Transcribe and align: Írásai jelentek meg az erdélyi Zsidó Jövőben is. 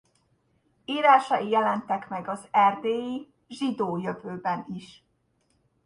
Írásai 0.85 1.49
jelentek 1.49 2.09
meg 2.09 2.27
az 2.27 2.47
erdélyi 2.51 3.33
Zsidó 3.49 3.97
Jövőben 3.97 4.65
is. 4.75 5.03